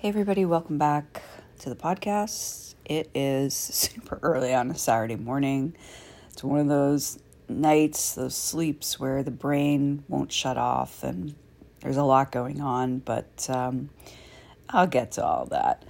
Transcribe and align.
Hey, 0.00 0.08
everybody, 0.08 0.46
welcome 0.46 0.78
back 0.78 1.20
to 1.58 1.68
the 1.68 1.76
podcast. 1.76 2.74
It 2.86 3.10
is 3.14 3.52
super 3.54 4.18
early 4.22 4.54
on 4.54 4.70
a 4.70 4.74
Saturday 4.74 5.16
morning. 5.16 5.76
It's 6.32 6.42
one 6.42 6.58
of 6.58 6.68
those 6.68 7.18
nights, 7.50 8.14
those 8.14 8.34
sleeps 8.34 8.98
where 8.98 9.22
the 9.22 9.30
brain 9.30 10.02
won't 10.08 10.32
shut 10.32 10.56
off 10.56 11.04
and 11.04 11.34
there's 11.82 11.98
a 11.98 12.02
lot 12.02 12.32
going 12.32 12.62
on, 12.62 13.00
but 13.00 13.46
um, 13.50 13.90
I'll 14.70 14.86
get 14.86 15.12
to 15.12 15.22
all 15.22 15.44
that. 15.50 15.84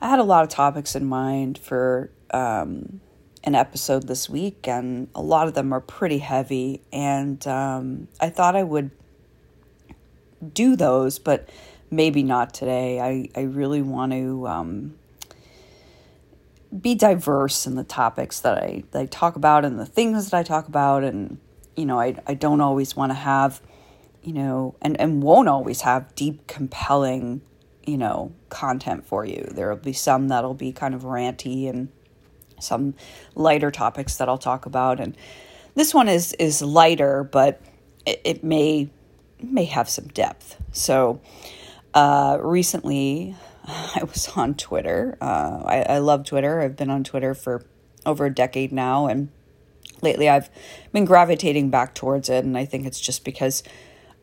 I 0.00 0.10
had 0.10 0.20
a 0.20 0.22
lot 0.22 0.44
of 0.44 0.48
topics 0.48 0.94
in 0.94 1.04
mind 1.04 1.58
for 1.58 2.12
um, 2.30 3.00
an 3.42 3.56
episode 3.56 4.06
this 4.06 4.30
week, 4.30 4.68
and 4.68 5.08
a 5.12 5.20
lot 5.20 5.48
of 5.48 5.54
them 5.54 5.72
are 5.72 5.80
pretty 5.80 6.18
heavy, 6.18 6.82
and 6.92 7.44
um, 7.48 8.06
I 8.20 8.30
thought 8.30 8.54
I 8.54 8.62
would 8.62 8.92
do 10.54 10.76
those, 10.76 11.18
but 11.18 11.48
maybe 11.90 12.22
not 12.22 12.54
today. 12.54 13.00
I, 13.00 13.28
I 13.38 13.44
really 13.44 13.82
want 13.82 14.12
to 14.12 14.46
um, 14.46 14.94
be 16.78 16.94
diverse 16.94 17.66
in 17.66 17.74
the 17.74 17.84
topics 17.84 18.40
that 18.40 18.58
I, 18.58 18.84
that 18.90 19.02
I 19.02 19.06
talk 19.06 19.36
about 19.36 19.64
and 19.64 19.78
the 19.78 19.86
things 19.86 20.30
that 20.30 20.36
I 20.36 20.42
talk 20.42 20.68
about. 20.68 21.04
And, 21.04 21.38
you 21.76 21.86
know, 21.86 22.00
I, 22.00 22.16
I 22.26 22.34
don't 22.34 22.60
always 22.60 22.96
want 22.96 23.10
to 23.10 23.14
have, 23.14 23.60
you 24.22 24.32
know, 24.32 24.74
and, 24.82 25.00
and 25.00 25.22
won't 25.22 25.48
always 25.48 25.82
have 25.82 26.14
deep, 26.14 26.46
compelling, 26.46 27.40
you 27.84 27.96
know, 27.96 28.32
content 28.48 29.06
for 29.06 29.24
you. 29.24 29.48
There 29.52 29.68
will 29.68 29.76
be 29.76 29.92
some 29.92 30.28
that'll 30.28 30.54
be 30.54 30.72
kind 30.72 30.94
of 30.94 31.02
ranty 31.02 31.68
and 31.68 31.88
some 32.58 32.94
lighter 33.34 33.70
topics 33.70 34.16
that 34.16 34.28
I'll 34.28 34.38
talk 34.38 34.66
about. 34.66 34.98
And 34.98 35.16
this 35.74 35.94
one 35.94 36.08
is, 36.08 36.32
is 36.34 36.62
lighter, 36.62 37.22
but 37.22 37.60
it, 38.04 38.20
it 38.24 38.44
may, 38.44 38.90
may 39.40 39.66
have 39.66 39.88
some 39.88 40.08
depth. 40.08 40.56
So, 40.72 41.20
uh, 41.96 42.38
recently, 42.42 43.34
I 43.66 44.04
was 44.04 44.28
on 44.36 44.54
Twitter. 44.54 45.16
Uh, 45.20 45.62
I, 45.64 45.82
I 45.88 45.98
love 45.98 46.24
Twitter. 46.24 46.60
I've 46.60 46.76
been 46.76 46.90
on 46.90 47.02
Twitter 47.02 47.32
for 47.34 47.64
over 48.04 48.26
a 48.26 48.34
decade 48.34 48.70
now, 48.70 49.06
and 49.06 49.30
lately 50.02 50.28
I've 50.28 50.50
been 50.92 51.06
gravitating 51.06 51.70
back 51.70 51.94
towards 51.94 52.28
it. 52.28 52.44
And 52.44 52.56
I 52.56 52.66
think 52.66 52.86
it's 52.86 53.00
just 53.00 53.24
because 53.24 53.62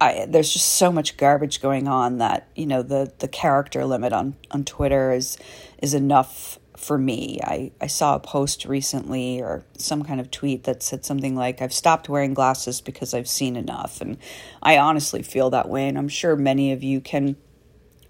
I, 0.00 0.26
there's 0.26 0.52
just 0.52 0.74
so 0.74 0.90
much 0.90 1.18
garbage 1.18 1.60
going 1.60 1.88
on 1.88 2.18
that 2.18 2.48
you 2.56 2.66
know 2.66 2.82
the 2.82 3.12
the 3.18 3.28
character 3.28 3.84
limit 3.84 4.14
on 4.14 4.36
on 4.50 4.64
Twitter 4.64 5.12
is 5.12 5.36
is 5.82 5.92
enough 5.92 6.58
for 6.74 6.96
me. 6.96 7.38
I, 7.44 7.72
I 7.80 7.88
saw 7.88 8.14
a 8.14 8.20
post 8.20 8.64
recently 8.64 9.42
or 9.42 9.64
some 9.76 10.04
kind 10.04 10.20
of 10.20 10.30
tweet 10.30 10.62
that 10.64 10.82
said 10.82 11.04
something 11.04 11.34
like, 11.34 11.60
I've 11.60 11.72
stopped 11.72 12.08
wearing 12.08 12.34
glasses 12.34 12.80
because 12.80 13.12
I've 13.12 13.28
seen 13.28 13.56
enough. 13.56 14.00
And 14.00 14.16
I 14.62 14.78
honestly 14.78 15.22
feel 15.24 15.50
that 15.50 15.68
way. 15.68 15.88
And 15.88 15.98
I'm 15.98 16.08
sure 16.08 16.36
many 16.36 16.70
of 16.70 16.84
you 16.84 17.00
can 17.00 17.36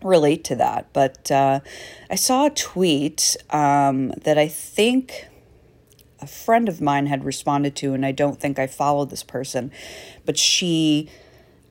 relate 0.03 0.45
to 0.45 0.57
that. 0.57 0.93
But 0.93 1.31
uh, 1.31 1.61
I 2.11 2.15
saw 2.15 2.47
a 2.47 2.51
tweet 2.51 3.37
um, 3.51 4.11
that 4.23 4.39
I 4.39 4.49
think 4.49 5.27
a 6.21 6.27
friend 6.27 6.69
of 6.69 6.81
mine 6.81 7.07
had 7.07 7.25
responded 7.25 7.77
to, 7.77 7.95
and 7.95 8.05
I 8.05 8.13
don't 8.13 8.41
think 8.41 8.59
I 8.59 8.67
followed 8.67 9.11
this 9.11 9.23
person, 9.23 9.71
but 10.25 10.37
she 10.37 11.09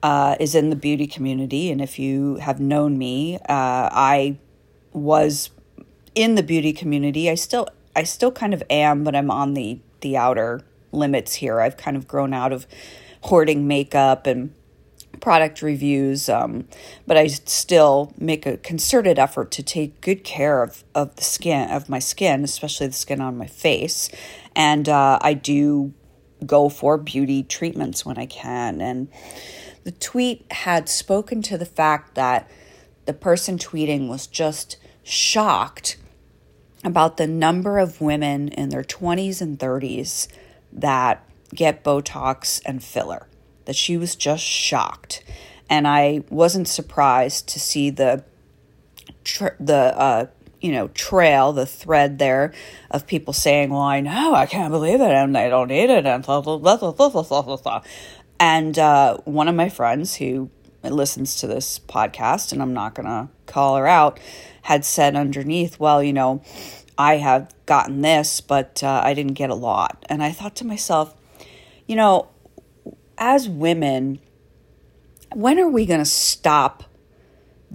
uh, 0.04 0.36
is 0.40 0.56
in 0.56 0.70
the 0.70 0.76
beauty 0.76 1.08
community. 1.08 1.72
And 1.72 1.82
if 1.82 2.00
you 2.00 2.36
have 2.36 2.60
known 2.60 2.98
me, 2.98 3.36
uh, 3.36 3.90
I 3.92 4.38
was 4.94 5.50
in 6.16 6.36
the 6.36 6.44
beauty 6.44 6.74
community. 6.74 7.30
I 7.30 7.36
still, 7.36 7.68
I 7.96 8.04
still 8.04 8.32
kind 8.32 8.54
of 8.54 8.64
am, 8.70 9.04
but 9.04 9.16
I'm 9.16 9.32
on 9.32 9.54
the 9.54 9.80
the 10.02 10.16
outer 10.16 10.62
limits 10.92 11.36
here. 11.36 11.60
I've 11.60 11.76
kind 11.76 11.98
of 11.98 12.08
grown 12.08 12.34
out 12.34 12.54
of 12.54 12.68
hoarding 13.22 13.68
makeup 13.68 14.28
and 14.28 14.54
product 15.20 15.62
reviews, 15.62 16.30
um, 16.30 16.68
but 17.06 17.18
I 17.18 17.28
still 17.28 18.14
make 18.18 18.46
a 18.46 18.58
concerted 18.58 19.20
effort 19.20 19.52
to 19.52 19.64
take 19.64 20.02
good 20.02 20.24
care 20.24 20.64
of, 20.64 20.84
of 20.96 21.16
the 21.16 21.24
skin, 21.24 21.70
of 21.70 21.90
my 21.90 22.00
skin, 22.00 22.44
especially 22.44 22.88
the 22.88 22.94
skin 22.94 23.22
on 23.22 23.38
my 23.38 23.48
face. 23.48 24.10
And 24.56 24.88
uh, 24.88 25.20
I 25.22 25.34
do 25.34 25.94
go 26.46 26.70
for 26.70 26.98
beauty 26.98 27.44
treatments 27.44 28.06
when 28.06 28.18
I 28.18 28.26
can. 28.26 28.82
And 28.82 29.08
the 29.84 29.92
tweet 29.92 30.46
had 30.52 30.90
spoken 30.90 31.42
to 31.44 31.58
the 31.58 31.66
fact 31.66 32.16
that 32.16 32.50
the 33.06 33.14
person 33.14 33.58
tweeting 33.58 34.08
was 34.08 34.28
just 34.28 34.78
shocked 35.04 35.98
about 36.84 37.18
the 37.18 37.28
number 37.28 37.80
of 37.80 38.02
women 38.02 38.50
in 38.50 38.70
their 38.70 38.84
20s 38.84 39.42
and 39.42 39.58
30s 39.58 40.28
that 40.72 41.24
get 41.56 41.84
Botox 41.84 42.62
and 42.66 42.84
filler 42.84 43.28
that 43.68 43.76
she 43.76 43.98
was 43.98 44.16
just 44.16 44.44
shocked. 44.44 45.24
And 45.70 45.88
I 45.88 46.24
wasn't 46.30 46.70
surprised 46.70 47.50
to 47.50 47.60
see 47.60 47.92
the 47.92 48.24
the 49.60 49.76
uh, 49.76 50.28
you 50.62 50.72
know 50.72 50.88
trail, 50.90 51.52
the 51.52 51.66
thread 51.66 52.18
there 52.18 52.54
of 52.90 53.06
people 53.06 53.34
saying, 53.34 53.70
"Well, 53.70 53.82
I 53.82 54.00
know, 54.00 54.34
I 54.34 54.46
can't 54.46 54.72
believe 54.72 55.02
it, 55.02 55.12
and 55.12 55.36
they 55.36 55.50
don't 55.50 55.68
need 55.68 55.90
it," 55.90 56.06
and 56.06 56.24
blah 56.24 56.42
blah 56.42 56.58
blah 56.58 56.78
blah 56.78 56.92
blah 56.94 57.10
blah 57.10 57.42
blah. 57.42 57.58
blah. 57.58 57.82
And 58.40 58.80
uh, 58.80 59.18
one 59.26 59.50
of 59.50 59.56
my 59.56 59.68
friends 59.68 60.16
who 60.16 60.50
listens 60.82 61.36
to 61.42 61.48
this 61.48 61.80
podcast, 61.80 62.54
and 62.54 62.62
I'm 62.62 62.74
not 62.74 62.96
gonna 62.96 63.30
call 63.46 63.76
her 63.76 63.88
out, 63.88 64.22
had 64.62 64.86
said 64.86 65.16
underneath, 65.16 65.80
"Well, 65.80 66.02
you 66.02 66.14
know." 66.14 66.42
I 67.00 67.18
have 67.18 67.54
gotten 67.68 68.02
this, 68.02 68.42
but 68.42 68.82
uh, 68.84 69.02
I 69.04 69.14
didn't 69.14 69.34
get 69.34 69.52
a 69.52 69.56
lot. 69.56 70.04
And 70.10 70.24
I 70.24 70.32
thought 70.32 70.56
to 70.56 70.66
myself, 70.66 71.14
you 71.86 71.96
know, 71.96 72.28
as 73.18 73.50
women, 73.50 74.20
when 75.34 75.60
are 75.60 75.70
we 75.70 75.86
going 75.86 76.00
to 76.00 76.06
stop 76.06 76.84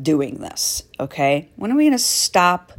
doing 0.00 0.36
this? 0.36 0.84
Okay. 0.98 1.48
When 1.56 1.72
are 1.72 1.76
we 1.76 1.84
going 1.84 1.92
to 1.92 1.98
stop 1.98 2.72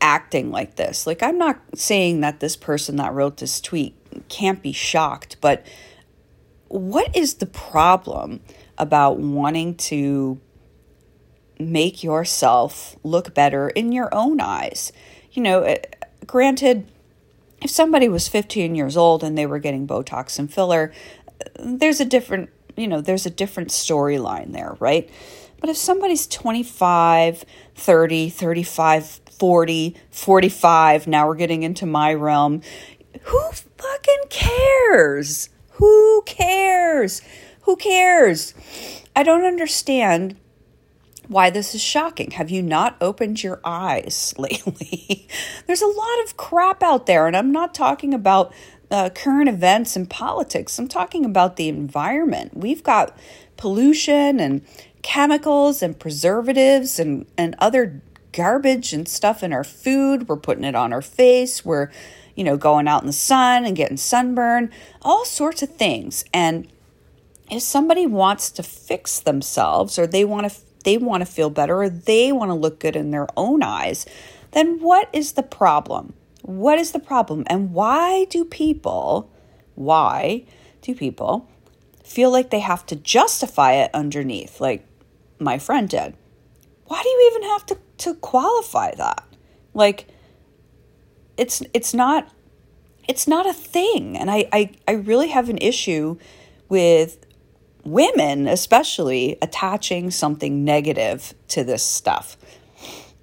acting 0.00 0.50
like 0.50 0.76
this? 0.76 1.06
Like, 1.06 1.22
I'm 1.22 1.38
not 1.38 1.60
saying 1.74 2.20
that 2.20 2.40
this 2.40 2.56
person 2.56 2.96
that 2.96 3.12
wrote 3.12 3.38
this 3.38 3.60
tweet 3.60 3.94
can't 4.28 4.62
be 4.62 4.72
shocked, 4.72 5.36
but 5.40 5.66
what 6.68 7.16
is 7.16 7.34
the 7.34 7.46
problem 7.46 8.40
about 8.76 9.18
wanting 9.18 9.74
to 9.74 10.40
make 11.58 12.04
yourself 12.04 12.96
look 13.02 13.34
better 13.34 13.70
in 13.70 13.92
your 13.92 14.14
own 14.14 14.40
eyes? 14.40 14.92
You 15.32 15.42
know, 15.42 15.62
eh, 15.62 15.78
granted, 16.26 16.86
if 17.62 17.70
somebody 17.70 18.08
was 18.08 18.28
15 18.28 18.74
years 18.74 18.96
old 18.96 19.24
and 19.24 19.36
they 19.36 19.46
were 19.46 19.58
getting 19.58 19.86
Botox 19.86 20.38
and 20.38 20.52
filler, 20.52 20.92
there's 21.58 22.00
a 22.00 22.04
different, 22.04 22.50
you 22.76 22.88
know, 22.88 23.00
there's 23.00 23.26
a 23.26 23.30
different 23.30 23.70
storyline 23.70 24.52
there, 24.52 24.76
right? 24.80 25.08
But 25.60 25.70
if 25.70 25.76
somebody's 25.76 26.26
25, 26.26 27.44
30, 27.74 28.30
35, 28.30 29.20
40, 29.38 29.96
45, 30.10 31.06
now 31.06 31.26
we're 31.26 31.34
getting 31.34 31.62
into 31.62 31.86
my 31.86 32.14
realm, 32.14 32.62
who 33.22 33.50
fucking 33.50 34.22
cares? 34.30 35.48
Who 35.72 36.22
cares? 36.26 37.22
Who 37.62 37.76
cares? 37.76 38.54
I 39.14 39.22
don't 39.22 39.44
understand 39.44 40.36
why 41.28 41.50
this 41.50 41.74
is 41.74 41.82
shocking. 41.82 42.32
Have 42.32 42.50
you 42.50 42.62
not 42.62 42.96
opened 43.00 43.42
your 43.42 43.60
eyes 43.64 44.34
lately? 44.38 45.28
There's 45.66 45.82
a 45.82 45.86
lot 45.86 46.24
of 46.24 46.36
crap 46.36 46.82
out 46.82 47.06
there, 47.06 47.26
and 47.26 47.36
I'm 47.36 47.52
not 47.52 47.74
talking 47.74 48.14
about 48.14 48.52
uh, 48.90 49.10
current 49.10 49.48
events 49.48 49.96
and 49.96 50.08
politics. 50.08 50.78
I'm 50.78 50.88
talking 50.88 51.24
about 51.24 51.56
the 51.56 51.68
environment. 51.68 52.56
We've 52.56 52.82
got 52.82 53.16
pollution 53.56 54.40
and 54.40 54.64
chemicals 55.02 55.82
and 55.82 55.98
preservatives 55.98 56.98
and, 56.98 57.26
and 57.36 57.54
other 57.58 58.00
garbage 58.32 58.92
and 58.92 59.08
stuff 59.08 59.42
in 59.42 59.52
our 59.52 59.64
food. 59.64 60.28
We're 60.28 60.36
putting 60.36 60.64
it 60.64 60.74
on 60.74 60.92
our 60.92 61.02
face. 61.02 61.64
We're, 61.64 61.90
you 62.34 62.44
know, 62.44 62.56
going 62.56 62.88
out 62.88 63.02
in 63.02 63.06
the 63.06 63.12
sun 63.12 63.64
and 63.64 63.76
getting 63.76 63.96
sunburn, 63.96 64.70
all 65.02 65.24
sorts 65.24 65.62
of 65.62 65.74
things. 65.74 66.24
And 66.32 66.68
if 67.50 67.62
somebody 67.62 68.06
wants 68.06 68.50
to 68.52 68.62
fix 68.62 69.20
themselves 69.20 69.98
or 69.98 70.06
they 70.06 70.24
want 70.24 70.50
to 70.50 70.58
they 70.84 70.96
want 70.96 71.20
to 71.20 71.26
feel 71.26 71.50
better 71.50 71.82
or 71.82 71.90
they 71.90 72.30
want 72.30 72.50
to 72.50 72.54
look 72.54 72.78
good 72.78 72.96
in 72.96 73.10
their 73.10 73.26
own 73.36 73.62
eyes, 73.62 74.06
then 74.52 74.80
what 74.80 75.08
is 75.12 75.32
the 75.32 75.42
problem? 75.42 76.14
What 76.42 76.78
is 76.78 76.92
the 76.92 77.00
problem? 77.00 77.44
And 77.48 77.72
why 77.72 78.26
do 78.30 78.44
people, 78.44 79.30
why 79.74 80.44
do 80.82 80.94
people 80.94 81.48
feel 82.04 82.30
like 82.30 82.50
they 82.50 82.60
have 82.60 82.86
to 82.86 82.96
justify 82.96 83.72
it 83.74 83.90
underneath, 83.92 84.60
like 84.60 84.86
my 85.38 85.58
friend 85.58 85.88
did? 85.88 86.14
Why 86.86 87.02
do 87.02 87.08
you 87.08 87.32
even 87.32 87.50
have 87.50 87.66
to, 87.66 87.78
to 87.98 88.14
qualify 88.14 88.94
that? 88.94 89.24
Like, 89.74 90.06
it's 91.36 91.62
it's 91.72 91.94
not 91.94 92.32
it's 93.08 93.26
not 93.26 93.46
a 93.46 93.52
thing. 93.52 94.16
And 94.16 94.30
I, 94.30 94.48
I, 94.52 94.70
I 94.86 94.92
really 94.92 95.28
have 95.28 95.48
an 95.48 95.58
issue 95.58 96.18
with 96.68 97.24
women, 97.84 98.46
especially, 98.46 99.38
attaching 99.40 100.10
something 100.10 100.62
negative 100.62 101.34
to 101.48 101.64
this 101.64 101.82
stuff. 101.82 102.36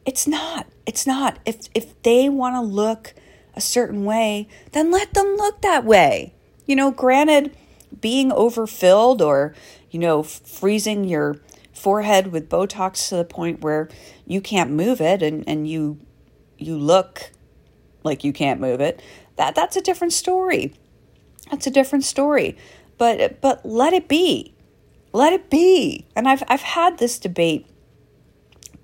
It's 0.05 0.27
not. 0.27 0.67
It's 0.85 1.07
not. 1.07 1.39
If 1.45 1.67
if 1.73 2.01
they 2.03 2.29
want 2.29 2.55
to 2.55 2.61
look 2.61 3.13
a 3.55 3.61
certain 3.61 4.05
way, 4.05 4.47
then 4.71 4.91
let 4.91 5.13
them 5.13 5.35
look 5.37 5.61
that 5.61 5.85
way. 5.85 6.33
You 6.65 6.75
know, 6.75 6.91
granted, 6.91 7.55
being 8.01 8.31
overfilled 8.31 9.21
or, 9.21 9.55
you 9.89 9.99
know, 9.99 10.23
freezing 10.23 11.05
your 11.05 11.37
forehead 11.73 12.31
with 12.31 12.49
Botox 12.49 13.09
to 13.09 13.15
the 13.15 13.25
point 13.25 13.61
where 13.61 13.89
you 14.25 14.41
can't 14.41 14.71
move 14.71 15.01
it 15.01 15.21
and, 15.21 15.43
and 15.47 15.67
you 15.67 15.99
you 16.57 16.77
look 16.77 17.31
like 18.03 18.23
you 18.23 18.31
can't 18.31 18.59
move 18.61 18.79
it, 18.79 19.01
that 19.35 19.55
that's 19.55 19.75
a 19.75 19.81
different 19.81 20.13
story. 20.13 20.73
That's 21.49 21.67
a 21.67 21.71
different 21.71 22.05
story. 22.05 22.57
But 22.97 23.41
but 23.41 23.65
let 23.65 23.93
it 23.93 24.07
be. 24.07 24.53
Let 25.13 25.33
it 25.33 25.49
be. 25.49 26.05
And 26.15 26.27
I've 26.27 26.43
I've 26.47 26.61
had 26.61 26.97
this 26.97 27.19
debate 27.19 27.67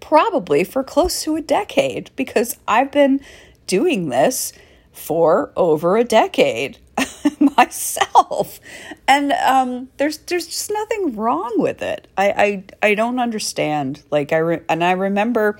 probably 0.01 0.63
for 0.63 0.83
close 0.83 1.23
to 1.23 1.35
a 1.37 1.41
decade 1.41 2.11
because 2.15 2.57
I've 2.67 2.91
been 2.91 3.21
doing 3.67 4.09
this 4.09 4.51
for 4.91 5.53
over 5.55 5.95
a 5.95 6.03
decade 6.03 6.77
myself. 7.39 8.59
And 9.07 9.31
um, 9.31 9.89
there's 9.97 10.17
there's 10.17 10.47
just 10.47 10.71
nothing 10.71 11.15
wrong 11.15 11.53
with 11.57 11.81
it. 11.81 12.07
I 12.17 12.63
i, 12.81 12.89
I 12.89 12.95
don't 12.95 13.19
understand. 13.19 14.03
Like 14.11 14.33
i 14.33 14.37
re- 14.37 14.61
and 14.67 14.83
i 14.83 14.91
remember 14.91 15.57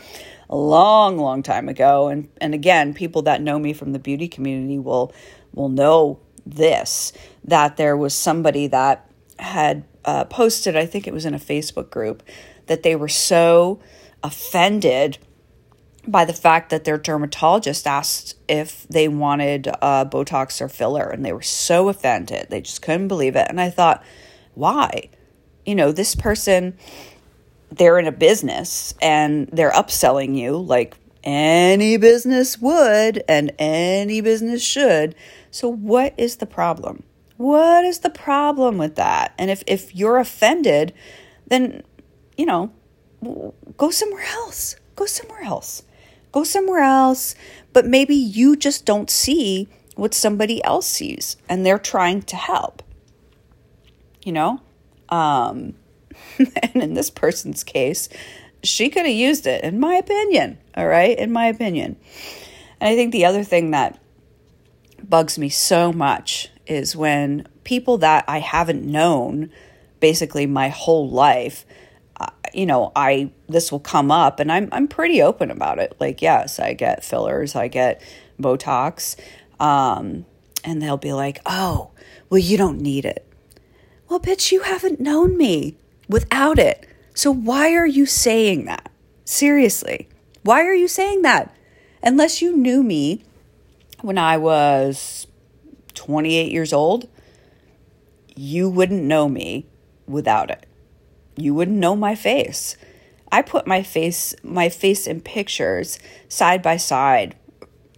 a 0.52 0.56
long 0.56 1.18
long 1.18 1.42
time 1.42 1.70
ago 1.70 2.10
and 2.10 2.28
and 2.42 2.54
again 2.54 2.94
people 2.94 3.22
that 3.22 3.42
know 3.42 3.58
me 3.58 3.72
from 3.72 3.94
the 3.94 4.00
beauty 4.00 4.28
community 4.28 4.78
will 4.78 5.14
will 5.54 5.70
know 5.70 6.20
this 6.46 7.14
that 7.46 7.78
there 7.78 7.96
was 7.96 8.14
somebody 8.14 8.68
that 8.68 9.10
had 9.40 9.86
uh, 10.04 10.26
posted 10.26 10.76
i 10.76 10.86
think 10.86 11.08
it 11.08 11.14
was 11.14 11.26
in 11.26 11.34
a 11.34 11.40
facebook 11.40 11.90
group 11.90 12.22
that 12.68 12.84
they 12.84 12.96
were 12.98 13.08
so 13.08 13.80
offended 14.24 15.18
by 16.08 16.26
the 16.26 16.34
fact 16.34 16.70
that 16.72 16.84
their 16.84 16.98
dermatologist 16.98 17.86
asked 17.86 18.36
if 18.48 18.88
they 18.88 19.08
wanted 19.08 19.68
uh, 19.68 20.06
Botox 20.06 20.60
or 20.62 20.68
filler, 20.68 21.10
and 21.10 21.24
they 21.24 21.34
were 21.34 21.42
so 21.42 21.90
offended. 21.90 22.48
They 22.50 22.62
just 22.62 22.82
couldn't 22.82 23.08
believe 23.08 23.36
it. 23.36 23.48
And 23.50 23.62
I 23.62 23.70
thought, 23.70 24.04
why? 24.56 25.10
You 25.66 25.76
know, 25.76 25.92
this 25.92 26.16
person, 26.16 26.78
they're 27.72 28.00
in 28.00 28.08
a 28.08 28.12
business 28.12 28.94
and 29.02 29.48
they're 29.48 29.72
upselling 29.72 30.36
you 30.36 30.58
like 30.58 30.96
any 31.24 31.98
business 31.98 32.58
would 32.60 33.24
and 33.28 33.52
any 33.60 34.22
business 34.22 34.64
should. 34.64 35.16
So, 35.52 35.70
what 35.72 36.14
is 36.18 36.38
the 36.38 36.48
problem? 36.48 37.04
What 37.38 37.86
is 37.86 38.00
the 38.00 38.10
problem 38.10 38.78
with 38.78 38.96
that? 38.96 39.34
And 39.38 39.52
if, 39.52 39.64
if 39.68 39.96
you're 39.96 40.18
offended, 40.18 40.94
then, 41.48 41.84
you 42.38 42.46
know, 42.46 42.72
go 43.78 43.92
somewhere 43.92 44.26
else. 44.26 44.76
Go 44.96 45.06
somewhere 45.06 45.44
else 45.44 45.84
Go 46.32 46.44
somewhere 46.44 46.82
else, 46.82 47.36
but 47.74 47.86
maybe 47.86 48.16
you 48.16 48.56
just 48.56 48.86
don't 48.86 49.10
see 49.10 49.68
what 49.96 50.14
somebody 50.14 50.64
else 50.64 50.88
sees 50.88 51.36
and 51.50 51.66
they're 51.66 51.80
trying 51.80 52.22
to 52.24 52.36
help. 52.36 52.82
You 54.24 54.32
know? 54.32 54.62
Um, 55.10 55.74
and 56.40 56.76
in 56.76 56.94
this 56.94 57.10
person's 57.10 57.64
case, 57.64 58.08
she 58.64 58.90
could 58.90 59.06
have 59.06 59.16
used 59.16 59.46
it, 59.46 59.64
in 59.64 59.80
my 59.80 59.96
opinion. 59.96 60.58
All 60.78 60.88
right, 60.88 61.18
in 61.18 61.34
my 61.34 61.48
opinion. 61.48 61.98
And 62.80 62.90
I 62.90 62.96
think 62.96 63.12
the 63.12 63.26
other 63.26 63.44
thing 63.44 63.72
that 63.72 64.00
bugs 65.04 65.38
me 65.38 65.50
so 65.50 65.92
much 65.92 66.50
is 66.66 66.96
when 66.96 67.48
people 67.64 67.98
that 67.98 68.24
I 68.28 68.40
haven't 68.40 68.86
known 68.86 69.52
basically 70.00 70.46
my 70.46 70.70
whole 70.70 71.10
life 71.10 71.66
you 72.54 72.66
know, 72.66 72.92
I 72.96 73.32
this 73.48 73.72
will 73.72 73.80
come 73.80 74.12
up 74.12 74.40
and 74.40 74.52
I'm 74.52 74.70
I'm 74.72 74.88
pretty 74.88 75.22
open 75.22 75.52
about 75.52 75.80
it. 75.80 75.96
Like, 76.00 76.22
yes, 76.22 76.60
I 76.60 76.74
get 76.74 77.04
fillers, 77.04 77.56
I 77.56 77.68
get 77.68 78.02
Botox. 78.40 79.16
Um, 79.60 80.26
and 80.64 80.82
they'll 80.82 80.98
be 80.98 81.14
like, 81.14 81.40
"Oh, 81.46 81.92
well 82.30 82.40
you 82.40 82.58
don't 82.58 82.80
need 82.80 83.06
it." 83.06 83.26
Well, 84.10 84.20
bitch, 84.20 84.52
you 84.52 84.62
haven't 84.62 85.00
known 85.00 85.38
me 85.38 85.78
without 86.08 86.60
it. 86.60 86.88
So 87.14 87.32
why 87.32 87.74
are 87.74 87.88
you 87.88 88.06
saying 88.06 88.66
that? 88.66 88.92
Seriously. 89.26 90.10
Why 90.44 90.66
are 90.66 90.74
you 90.74 90.88
saying 90.88 91.22
that? 91.22 91.56
Unless 92.04 92.42
you 92.42 92.56
knew 92.56 92.84
me 92.84 93.24
when 94.02 94.18
I 94.18 94.38
was 94.38 95.28
28 95.94 96.52
years 96.52 96.74
old, 96.74 97.08
you 98.36 98.70
wouldn't 98.70 99.04
know 99.04 99.30
me 99.30 99.68
without 100.08 100.50
it 100.50 100.66
you 101.36 101.54
wouldn't 101.54 101.78
know 101.78 101.96
my 101.96 102.16
face. 102.16 102.78
I 103.32 103.42
put 103.42 103.66
my 103.66 103.82
face 103.82 104.36
my 104.44 104.70
face 104.70 105.08
in 105.08 105.22
pictures 105.22 106.00
side 106.28 106.62
by 106.62 106.78
side 106.78 107.36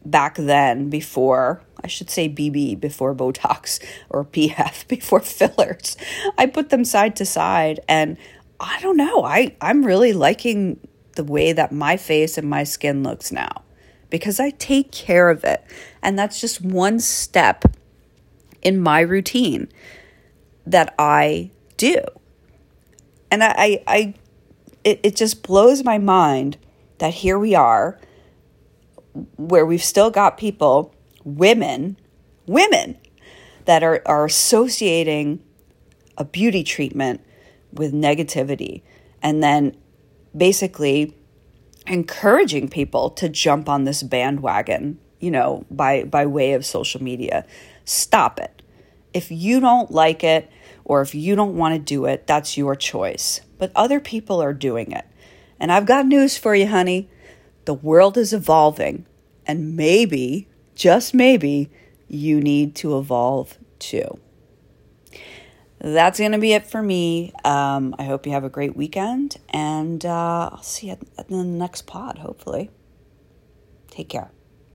back 0.05 0.35
then 0.35 0.89
before 0.89 1.63
I 1.83 1.87
should 1.87 2.09
say 2.09 2.29
BB 2.29 2.79
before 2.79 3.15
Botox 3.15 3.83
or 4.09 4.23
PF 4.23 4.87
before 4.87 5.19
fillers. 5.19 5.97
I 6.37 6.45
put 6.45 6.69
them 6.69 6.85
side 6.85 7.15
to 7.17 7.25
side 7.25 7.79
and 7.87 8.17
I 8.59 8.79
don't 8.81 8.97
know. 8.97 9.23
I 9.23 9.55
I'm 9.59 9.85
really 9.85 10.13
liking 10.13 10.79
the 11.15 11.23
way 11.23 11.51
that 11.51 11.71
my 11.71 11.97
face 11.97 12.37
and 12.37 12.49
my 12.49 12.63
skin 12.63 13.03
looks 13.03 13.31
now 13.31 13.63
because 14.09 14.39
I 14.39 14.51
take 14.51 14.91
care 14.91 15.29
of 15.29 15.43
it. 15.43 15.63
And 16.01 16.17
that's 16.17 16.39
just 16.39 16.61
one 16.61 16.99
step 16.99 17.65
in 18.61 18.79
my 18.79 18.99
routine 18.99 19.69
that 20.65 20.93
I 20.99 21.51
do. 21.77 21.99
And 23.33 23.43
I, 23.43 23.53
I, 23.57 23.83
I 23.87 24.13
it, 24.83 24.99
it 25.01 25.15
just 25.15 25.41
blows 25.41 25.83
my 25.83 25.97
mind 25.97 26.57
that 26.99 27.15
here 27.15 27.39
we 27.39 27.55
are, 27.55 27.99
where 29.37 29.65
we've 29.65 29.83
still 29.83 30.11
got 30.11 30.37
people, 30.37 30.93
women, 31.23 31.97
women, 32.45 32.95
that 33.65 33.81
are, 33.81 34.03
are 34.05 34.25
associating 34.25 35.41
a 36.15 36.23
beauty 36.23 36.63
treatment 36.63 37.21
with 37.71 37.91
negativity 37.91 38.83
and 39.23 39.41
then 39.41 39.75
basically 40.37 41.17
encouraging 41.87 42.69
people 42.69 43.09
to 43.09 43.27
jump 43.27 43.67
on 43.67 43.85
this 43.85 44.03
bandwagon, 44.03 44.99
you 45.19 45.31
know, 45.31 45.65
by, 45.71 46.03
by 46.03 46.27
way 46.27 46.53
of 46.53 46.67
social 46.67 47.01
media. 47.01 47.47
Stop 47.83 48.39
it. 48.39 48.61
If 49.11 49.31
you 49.31 49.59
don't 49.59 49.89
like 49.89 50.23
it, 50.23 50.51
or 50.85 51.01
if 51.01 51.15
you 51.15 51.35
don't 51.35 51.55
want 51.55 51.75
to 51.75 51.79
do 51.79 52.05
it, 52.05 52.27
that's 52.27 52.57
your 52.57 52.75
choice. 52.75 53.41
But 53.57 53.71
other 53.75 53.99
people 53.99 54.41
are 54.41 54.53
doing 54.53 54.91
it. 54.91 55.05
And 55.59 55.71
I've 55.71 55.85
got 55.85 56.05
news 56.05 56.37
for 56.37 56.53
you, 56.53 56.67
honey. 56.67 57.09
The 57.65 57.73
world 57.73 58.17
is 58.17 58.33
evolving. 58.33 59.05
And 59.45 59.75
maybe, 59.75 60.47
just 60.75 61.13
maybe, 61.13 61.69
you 62.07 62.39
need 62.41 62.75
to 62.75 62.97
evolve 62.97 63.57
too. 63.79 64.19
That's 65.79 66.19
going 66.19 66.31
to 66.31 66.37
be 66.37 66.53
it 66.53 66.65
for 66.65 66.81
me. 66.81 67.33
Um, 67.43 67.93
I 67.99 68.03
hope 68.03 68.25
you 68.25 68.31
have 68.31 68.45
a 68.45 68.49
great 68.49 68.75
weekend. 68.75 69.37
And 69.49 70.05
uh, 70.05 70.49
I'll 70.51 70.63
see 70.63 70.87
you 70.87 70.97
at 71.17 71.27
the 71.27 71.43
next 71.43 71.87
pod, 71.87 72.19
hopefully. 72.19 72.69
Take 73.89 74.09
care. 74.09 74.31